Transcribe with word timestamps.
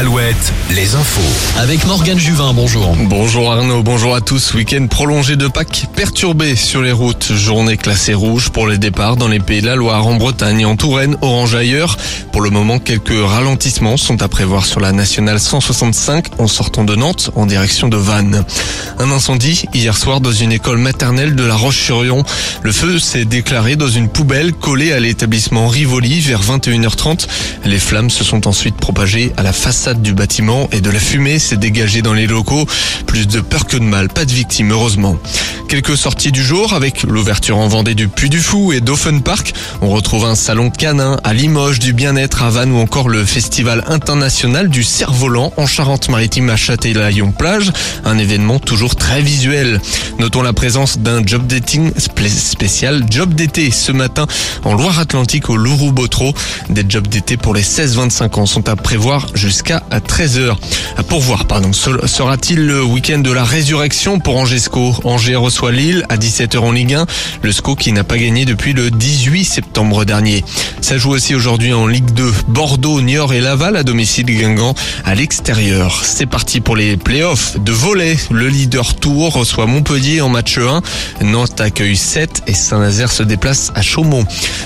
Alouette, 0.00 0.54
les 0.70 0.94
infos. 0.94 1.20
Avec 1.58 1.86
Morgane 1.86 2.18
Juvin, 2.18 2.54
bonjour. 2.54 2.96
Bonjour 2.96 3.52
Arnaud, 3.52 3.82
bonjour 3.82 4.14
à 4.14 4.22
tous. 4.22 4.54
Week-end 4.54 4.86
prolongé 4.86 5.36
de 5.36 5.46
Pâques 5.46 5.88
perturbé 5.94 6.56
sur 6.56 6.80
les 6.80 6.90
routes. 6.90 7.34
Journée 7.34 7.76
classée 7.76 8.14
rouge 8.14 8.48
pour 8.48 8.66
les 8.66 8.78
départs 8.78 9.16
dans 9.16 9.28
les 9.28 9.40
pays 9.40 9.60
de 9.60 9.66
la 9.66 9.76
Loire, 9.76 10.06
en 10.06 10.14
Bretagne, 10.14 10.64
en 10.64 10.74
Touraine, 10.74 11.18
orange 11.20 11.54
ailleurs. 11.54 11.98
Pour 12.32 12.40
le 12.40 12.48
moment, 12.48 12.78
quelques 12.78 13.12
ralentissements 13.12 13.98
sont 13.98 14.22
à 14.22 14.28
prévoir 14.28 14.64
sur 14.64 14.80
la 14.80 14.92
nationale 14.92 15.38
165 15.38 16.40
en 16.40 16.46
sortant 16.46 16.84
de 16.84 16.96
Nantes 16.96 17.30
en 17.34 17.44
direction 17.44 17.88
de 17.88 17.98
Vannes. 17.98 18.42
Un 18.98 19.10
incendie 19.10 19.66
hier 19.74 19.98
soir 19.98 20.22
dans 20.22 20.32
une 20.32 20.52
école 20.52 20.78
maternelle 20.78 21.36
de 21.36 21.44
la 21.44 21.56
Roche-sur-Yon. 21.56 22.24
Le 22.62 22.72
feu 22.72 22.98
s'est 22.98 23.26
déclaré 23.26 23.76
dans 23.76 23.88
une 23.88 24.08
poubelle 24.08 24.54
collée 24.54 24.94
à 24.94 25.00
l'établissement 25.00 25.68
Rivoli 25.68 26.20
vers 26.20 26.40
21h30. 26.40 27.26
Les 27.66 27.78
flammes 27.78 28.08
se 28.08 28.24
sont 28.24 28.48
ensuite 28.48 28.76
propagées 28.76 29.34
à 29.36 29.42
la 29.42 29.52
façade 29.52 29.89
du 29.94 30.14
bâtiment 30.14 30.68
et 30.72 30.80
de 30.80 30.90
la 30.90 31.00
fumée 31.00 31.38
s'est 31.38 31.56
dégagée 31.56 32.02
dans 32.02 32.14
les 32.14 32.26
locaux. 32.26 32.66
Plus 33.06 33.26
de 33.26 33.40
peur 33.40 33.66
que 33.66 33.76
de 33.76 33.82
mal, 33.82 34.08
pas 34.08 34.24
de 34.24 34.32
victimes 34.32 34.70
heureusement. 34.72 35.16
Quelques 35.68 35.96
sorties 35.96 36.32
du 36.32 36.42
jour 36.42 36.72
avec 36.72 37.04
l'ouverture 37.04 37.56
en 37.56 37.68
Vendée 37.68 37.94
du 37.94 38.08
Puy 38.08 38.28
du 38.28 38.40
Fou 38.40 38.72
et 38.72 38.80
d'Offen 38.80 39.22
Park. 39.22 39.54
On 39.82 39.90
retrouve 39.90 40.24
un 40.24 40.34
salon 40.34 40.70
canin 40.70 41.18
à 41.22 41.32
Limoges, 41.32 41.78
du 41.78 41.92
bien-être 41.92 42.42
à 42.42 42.50
Vannes 42.50 42.72
ou 42.72 42.78
encore 42.78 43.08
le 43.08 43.24
festival 43.24 43.84
international 43.86 44.68
du 44.68 44.82
cerf-volant 44.82 45.52
en 45.56 45.66
Charente-Maritime 45.66 46.50
à 46.50 46.56
Châtelaillon-Plage. 46.56 47.72
Un 48.04 48.18
événement 48.18 48.58
toujours 48.58 48.96
très 48.96 49.22
visuel. 49.22 49.80
Notons 50.18 50.42
la 50.42 50.52
présence 50.52 50.98
d'un 50.98 51.24
job 51.24 51.46
dating 51.46 51.92
spécial 51.96 53.04
job 53.08 53.34
d'été 53.34 53.70
ce 53.70 53.92
matin 53.92 54.26
en 54.64 54.74
Loire-Atlantique 54.74 55.50
au 55.50 55.56
Lourou-Botro. 55.56 56.34
Des 56.68 56.84
jobs 56.88 57.06
d'été 57.06 57.36
pour 57.36 57.54
les 57.54 57.62
16-25 57.62 58.40
ans 58.40 58.46
sont 58.46 58.68
à 58.68 58.76
prévoir 58.76 59.28
jusqu'à 59.34 59.79
13h. 59.90 60.56
Pour 61.08 61.20
voir, 61.20 61.46
pardon, 61.46 61.72
sera-t-il 61.72 62.66
le 62.66 62.84
week-end 62.84 63.18
de 63.18 63.32
la 63.32 63.44
résurrection 63.44 64.20
pour 64.20 64.36
Angesco 64.36 64.94
Angers 65.04 65.36
reçoit 65.36 65.72
Lille 65.72 66.04
à 66.08 66.16
17h 66.16 66.58
en 66.58 66.72
Ligue 66.72 66.94
1. 66.94 67.06
Le 67.42 67.52
SCO 67.52 67.74
qui 67.74 67.92
n'a 67.92 68.04
pas 68.04 68.18
gagné 68.18 68.44
depuis 68.44 68.72
le 68.72 68.90
18 68.90 69.44
septembre 69.44 70.04
dernier. 70.04 70.44
Ça 70.80 70.98
joue 70.98 71.10
aussi 71.10 71.34
aujourd'hui 71.34 71.72
en 71.72 71.86
Ligue 71.86 72.12
2. 72.12 72.32
Bordeaux, 72.48 73.00
Niort 73.00 73.32
et 73.32 73.40
Laval 73.40 73.76
à 73.76 73.82
domicile 73.82 74.26
Guingamp 74.26 74.74
à 75.04 75.14
l'extérieur. 75.14 76.02
C'est 76.04 76.26
parti 76.26 76.60
pour 76.60 76.76
les 76.76 76.96
playoffs 76.96 77.58
de 77.58 77.72
volet. 77.72 78.16
Le 78.30 78.48
leader 78.48 78.94
Tour 78.94 79.32
reçoit 79.32 79.66
Montpellier 79.66 80.20
en 80.20 80.28
match 80.28 80.58
1. 80.58 80.82
Nantes 81.24 81.60
accueille 81.60 81.96
7 81.96 82.42
et 82.46 82.54
Saint-Nazaire 82.54 83.10
se 83.10 83.22
déplace 83.22 83.72
à 83.74 83.82
Chaumont. 83.82 84.24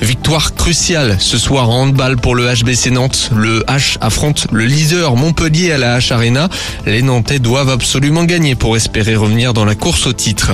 Victoire 0.00 0.54
cruciale 0.54 1.16
ce 1.20 1.38
soir 1.38 1.70
en 1.70 1.82
handball 1.82 2.16
pour 2.16 2.34
le 2.34 2.52
HBC 2.52 2.90
Nantes. 2.90 3.30
Le 3.34 3.60
H 3.68 3.96
affronte 4.00 4.46
le 4.52 4.64
leader 4.64 4.95
Montpellier 5.04 5.72
à 5.72 5.78
la 5.78 5.98
H 5.98 6.12
Arena. 6.12 6.48
Les 6.86 7.02
Nantais 7.02 7.38
doivent 7.38 7.70
absolument 7.70 8.24
gagner 8.24 8.54
pour 8.54 8.76
espérer 8.76 9.16
revenir 9.16 9.52
dans 9.52 9.64
la 9.64 9.74
course 9.74 10.06
au 10.06 10.12
titre. 10.12 10.52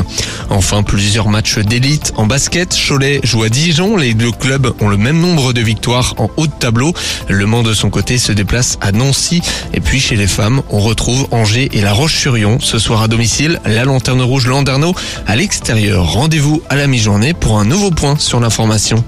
Enfin, 0.51 0.83
plusieurs 0.83 1.29
matchs 1.29 1.59
d'élite 1.59 2.13
en 2.17 2.27
basket. 2.27 2.77
Cholet 2.77 3.21
joue 3.23 3.45
à 3.45 3.49
Dijon. 3.49 3.97
Les 3.97 4.15
deux 4.15 4.33
clubs 4.33 4.73
ont 4.81 4.89
le 4.89 4.97
même 4.97 5.21
nombre 5.21 5.53
de 5.53 5.61
victoires 5.61 6.15
en 6.19 6.31
haut 6.37 6.47
de 6.47 6.53
tableau. 6.53 6.93
Le 7.29 7.47
Mans 7.47 7.63
de 7.63 7.73
son 7.73 7.91
côté 7.91 8.19
se 8.19 8.33
déplace 8.33 8.79
à 8.81 8.93
Nancy. 8.93 9.41
Et 9.75 9.81
puis 9.81 10.01
chez 10.01 10.17
les 10.17 10.27
femmes, 10.27 10.63
on 10.71 10.81
retrouve 10.81 11.29
Angers 11.31 11.69
et 11.73 11.81
La 11.81 11.93
Roche-sur-Yon. 11.93 12.59
Ce 12.61 12.79
soir 12.79 13.03
à 13.03 13.09
domicile, 13.09 13.61
la 13.65 13.85
Lanterne 13.85 14.23
Rouge 14.23 14.47
Landerneau 14.47 14.95
à 15.27 15.37
l'extérieur. 15.37 16.13
Rendez-vous 16.13 16.63
à 16.69 16.77
la 16.77 16.87
mi-journée 16.87 17.35
pour 17.35 17.59
un 17.59 17.65
nouveau 17.65 17.91
point 17.91 18.17
sur 18.19 18.41
l'information. 18.41 19.05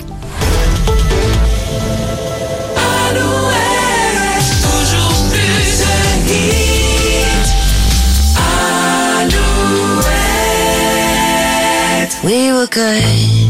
We 12.24 12.50
were 12.52 12.66
good 12.66 13.43